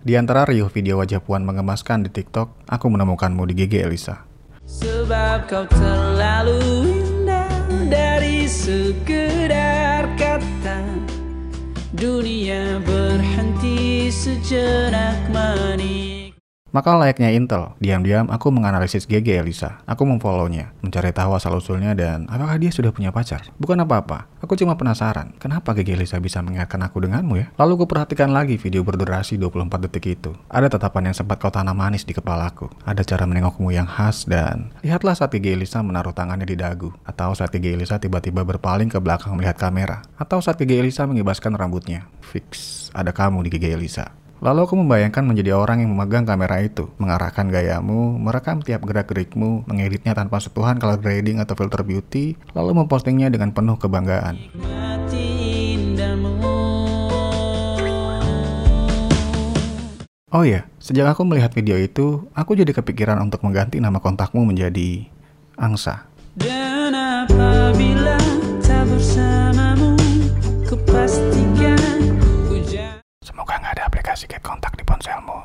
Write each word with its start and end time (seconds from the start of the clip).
Di 0.00 0.16
antara 0.16 0.48
riuh 0.48 0.72
video 0.72 0.96
wajah 0.96 1.20
Puan 1.20 1.44
mengemaskan 1.44 2.08
di 2.08 2.08
TikTok, 2.08 2.64
aku 2.64 2.88
menemukanmu 2.88 3.44
di 3.44 3.52
GG 3.52 3.84
Elisa. 3.84 4.24
Sebab 4.64 5.44
kau 5.44 5.68
terlalu 5.68 6.88
indah 6.88 7.68
dari 7.92 8.48
sekedar 8.48 10.08
kata 10.16 10.80
Dunia 11.92 12.80
berhenti 12.80 14.08
sejenak 14.08 15.20
manis 15.28 15.99
Maka 16.70 16.94
layaknya 16.94 17.34
Intel, 17.34 17.74
diam-diam 17.82 18.30
aku 18.30 18.54
menganalisis 18.54 19.02
GG 19.10 19.42
Elisa. 19.42 19.82
Aku 19.90 20.06
memfollownya, 20.06 20.70
mencari 20.86 21.10
tahu 21.10 21.34
asal-usulnya 21.34 21.98
dan 21.98 22.30
apakah 22.30 22.62
dia 22.62 22.70
sudah 22.70 22.94
punya 22.94 23.10
pacar. 23.10 23.42
Bukan 23.58 23.82
apa-apa, 23.82 24.30
aku 24.38 24.54
cuma 24.54 24.78
penasaran, 24.78 25.34
kenapa 25.42 25.74
GG 25.74 25.98
Elisa 25.98 26.22
bisa 26.22 26.38
mengingatkan 26.38 26.78
aku 26.86 27.02
denganmu 27.02 27.34
ya? 27.42 27.46
Lalu 27.58 27.82
aku 27.82 27.86
perhatikan 27.90 28.30
lagi 28.30 28.54
video 28.54 28.86
berdurasi 28.86 29.34
24 29.34 29.90
detik 29.90 30.14
itu. 30.14 30.30
Ada 30.46 30.70
tatapan 30.70 31.10
yang 31.10 31.16
sempat 31.18 31.42
kau 31.42 31.50
tanam 31.50 31.74
manis 31.74 32.06
di 32.06 32.14
kepalaku. 32.14 32.70
Ada 32.86 33.02
cara 33.02 33.26
menengokmu 33.26 33.74
yang 33.74 33.90
khas 33.90 34.30
dan... 34.30 34.70
Lihatlah 34.86 35.18
saat 35.18 35.34
GG 35.34 35.58
Elisa 35.58 35.82
menaruh 35.82 36.14
tangannya 36.14 36.46
di 36.46 36.54
dagu. 36.54 36.94
Atau 37.02 37.34
saat 37.34 37.50
GG 37.50 37.74
Elisa 37.74 37.98
tiba-tiba 37.98 38.46
berpaling 38.46 38.86
ke 38.86 39.02
belakang 39.02 39.34
melihat 39.34 39.58
kamera. 39.58 40.06
Atau 40.14 40.38
saat 40.38 40.54
GG 40.54 40.86
Elisa 40.86 41.02
mengibaskan 41.02 41.58
rambutnya. 41.58 42.06
Fix, 42.22 42.86
ada 42.94 43.10
kamu 43.10 43.42
di 43.42 43.58
GG 43.58 43.74
Elisa. 43.74 44.14
Lalu 44.40 44.64
aku 44.64 44.72
membayangkan 44.80 45.20
menjadi 45.20 45.52
orang 45.52 45.84
yang 45.84 45.92
memegang 45.92 46.24
kamera 46.24 46.64
itu, 46.64 46.88
mengarahkan 46.96 47.52
gayamu, 47.52 48.16
merekam 48.16 48.64
tiap 48.64 48.80
gerak-gerikmu, 48.88 49.68
mengeditnya 49.68 50.16
tanpa 50.16 50.40
sentuhan 50.40 50.80
color 50.80 50.96
grading 50.96 51.44
atau 51.44 51.52
filter 51.52 51.84
beauty, 51.84 52.40
lalu 52.56 52.80
mempostingnya 52.80 53.28
dengan 53.28 53.52
penuh 53.52 53.76
kebanggaan. 53.76 54.40
Oh 60.32 60.40
iya, 60.40 60.64
sejak 60.80 61.12
aku 61.12 61.20
melihat 61.28 61.52
video 61.52 61.76
itu, 61.76 62.24
aku 62.32 62.56
jadi 62.56 62.72
kepikiran 62.72 63.20
untuk 63.20 63.44
mengganti 63.44 63.76
nama 63.76 64.00
kontakmu 64.00 64.48
menjadi 64.48 65.04
Angsa. 65.60 66.08
Dan 66.32 67.28
kasih 74.10 74.26
kontak 74.42 74.74
di 74.74 74.82
ponselmu. 74.82 75.38